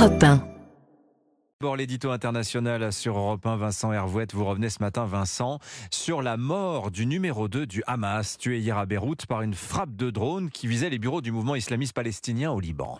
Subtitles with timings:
[0.00, 0.42] Europe 1.
[1.60, 4.32] D'abord, l'édito international sur Europe 1, Vincent Hervouette.
[4.32, 5.58] Vous revenez ce matin, Vincent,
[5.90, 9.94] sur la mort du numéro 2 du Hamas, tué hier à Beyrouth par une frappe
[9.96, 12.98] de drone qui visait les bureaux du mouvement islamiste palestinien au Liban.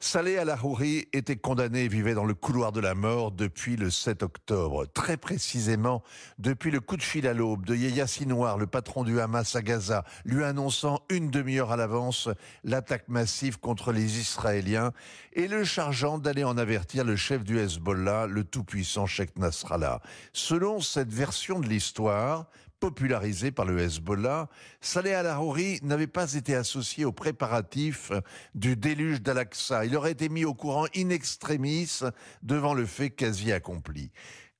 [0.00, 4.22] Saleh Al-Arouri était condamné et vivait dans le couloir de la mort depuis le 7
[4.22, 4.86] octobre.
[4.86, 6.02] Très précisément,
[6.38, 9.62] depuis le coup de fil à l'aube de Yahya Sinwar, le patron du Hamas à
[9.62, 12.28] Gaza, lui annonçant une demi-heure à l'avance
[12.64, 14.92] l'attaque massive contre les Israéliens
[15.32, 20.00] et le chargeant d'aller en avertir le chef du Hezbollah, le tout-puissant Sheikh Nasrallah.
[20.32, 22.46] Selon cette version de l'histoire,
[22.80, 24.48] popularisé par le Hezbollah,
[24.80, 28.12] Saleh al-Arouri n'avait pas été associé aux préparatifs
[28.54, 29.84] du déluge d'Al-Aqsa.
[29.84, 32.00] Il aurait été mis au courant in extremis
[32.42, 34.10] devant le fait quasi accompli.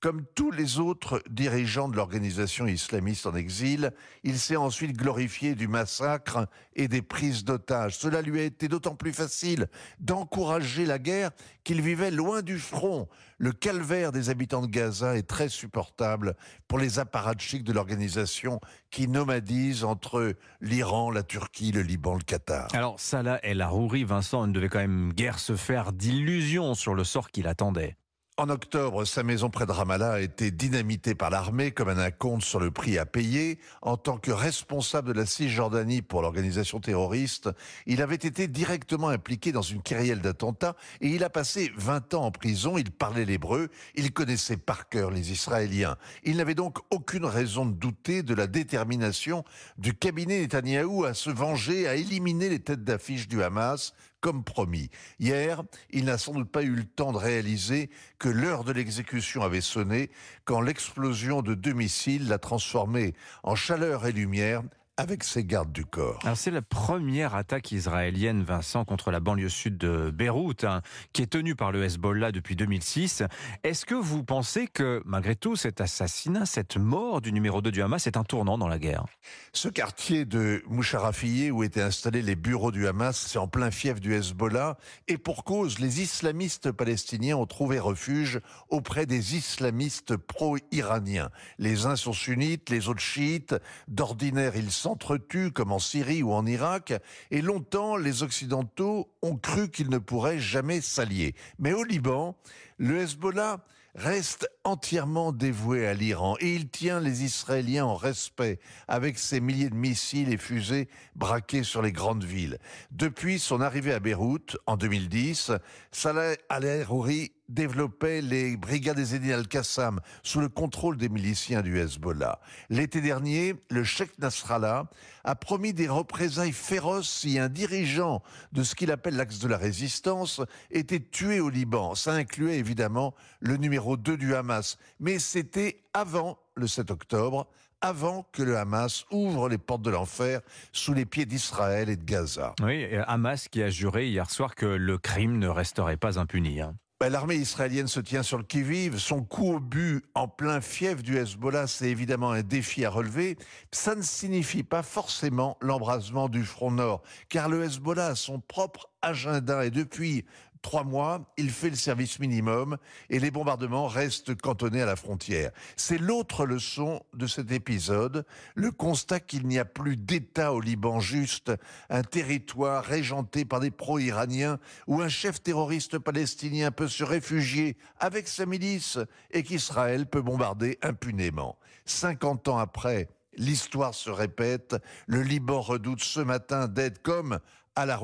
[0.00, 3.90] Comme tous les autres dirigeants de l'organisation islamiste en exil,
[4.22, 7.98] il s'est ensuite glorifié du massacre et des prises d'otages.
[7.98, 9.66] Cela lui a été d'autant plus facile
[9.98, 11.32] d'encourager la guerre
[11.64, 13.08] qu'il vivait loin du front.
[13.38, 16.36] Le calvaire des habitants de Gaza est très supportable
[16.68, 18.60] pour les apparatchiks de l'organisation
[18.90, 22.68] qui nomadisent entre l'Iran, la Turquie, le Liban, le Qatar.
[22.72, 27.02] Alors Salah El Harouri, Vincent, ne devait quand même guère se faire d'illusions sur le
[27.02, 27.96] sort qu'il attendait.
[28.40, 32.44] En octobre, sa maison près de Ramallah a été dynamitée par l'armée comme un acompte
[32.44, 33.58] sur le prix à payer.
[33.82, 37.50] En tant que responsable de la Cisjordanie pour l'organisation terroriste,
[37.86, 42.26] il avait été directement impliqué dans une kyrielle d'attentats et il a passé 20 ans
[42.26, 42.78] en prison.
[42.78, 45.96] Il parlait l'hébreu, il connaissait par cœur les Israéliens.
[46.22, 49.42] Il n'avait donc aucune raison de douter de la détermination
[49.78, 54.90] du cabinet Netanyahou à se venger, à éliminer les têtes d'affiche du Hamas comme promis.
[55.18, 59.42] Hier, il n'a sans doute pas eu le temps de réaliser que l'heure de l'exécution
[59.42, 60.10] avait sonné
[60.44, 64.62] quand l'explosion de deux missiles l'a transformé en chaleur et lumière
[64.98, 66.18] avec ses gardes du corps.
[66.34, 70.82] C'est la première attaque israélienne, Vincent, contre la banlieue sud de Beyrouth, hein,
[71.12, 73.22] qui est tenue par le Hezbollah depuis 2006.
[73.62, 77.80] Est-ce que vous pensez que, malgré tout, cet assassinat, cette mort du numéro 2 du
[77.80, 79.04] Hamas est un tournant dans la guerre?
[79.52, 84.00] Ce quartier de Moucharafieh, où étaient installés les bureaux du Hamas, c'est en plein fief
[84.00, 91.30] du Hezbollah, et pour cause, les islamistes palestiniens ont trouvé refuge auprès des islamistes pro-iraniens.
[91.58, 93.54] Les uns sont sunnites, les autres chiites.
[93.86, 96.94] D'ordinaire, ils sont s'entretuent comme en Syrie ou en Irak,
[97.30, 101.34] et longtemps les Occidentaux ont cru qu'ils ne pourraient jamais s'allier.
[101.58, 102.38] Mais au Liban,
[102.78, 103.58] le Hezbollah
[103.94, 109.68] reste entièrement dévoué à l'Iran et il tient les Israéliens en respect avec ses milliers
[109.68, 112.58] de missiles et fusées braqués sur les grandes villes.
[112.90, 115.52] Depuis son arrivée à Beyrouth en 2010,
[115.90, 122.40] Salah al-Harouri développait les brigades Ezzedine al-Qassam sous le contrôle des miliciens du Hezbollah.
[122.70, 124.88] L'été dernier, le Sheikh Nasrallah
[125.24, 128.22] a promis des représailles féroces si un dirigeant
[128.52, 131.94] de ce qu'il appelle l'axe de la résistance était tué au Liban.
[131.94, 134.78] Ça incluait évidemment le numéro 2 du Hamas.
[135.00, 137.46] Mais c'était avant le 7 octobre,
[137.80, 140.40] avant que le Hamas ouvre les portes de l'enfer
[140.72, 142.54] sous les pieds d'Israël et de Gaza.
[142.62, 146.60] Oui, Hamas qui a juré hier soir que le crime ne resterait pas impuni.
[146.60, 146.74] Hein.
[147.00, 148.98] Ben, l'armée israélienne se tient sur le qui-vive.
[148.98, 153.38] Son coup au but en plein fief du Hezbollah, c'est évidemment un défi à relever.
[153.70, 158.90] Ça ne signifie pas forcément l'embrasement du front nord, car le Hezbollah a son propre
[159.00, 160.24] agenda et depuis
[160.62, 162.76] trois mois, il fait le service minimum
[163.10, 165.50] et les bombardements restent cantonnés à la frontière.
[165.76, 168.24] C'est l'autre leçon de cet épisode,
[168.54, 171.52] le constat qu'il n'y a plus d'État au Liban juste,
[171.90, 178.28] un territoire régenté par des pro-iraniens où un chef terroriste palestinien peut se réfugier avec
[178.28, 178.98] sa milice
[179.30, 181.58] et qu'Israël peut bombarder impunément.
[181.86, 184.76] 50 ans après, l'histoire se répète,
[185.06, 187.40] le Liban redoute ce matin d'être comme
[187.74, 187.96] à la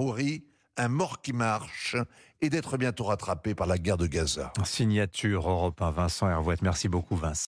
[0.77, 1.97] un mort qui marche
[2.41, 4.53] et d'être bientôt rattrapé par la guerre de Gaza.
[4.65, 6.62] Signature Europe 1, Vincent Hervouette.
[6.62, 7.43] Merci beaucoup, Vincent.